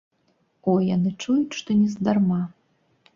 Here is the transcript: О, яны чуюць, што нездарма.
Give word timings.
О, 0.69 0.73
яны 0.95 1.11
чуюць, 1.25 1.57
што 1.59 1.75
нездарма. 1.83 2.41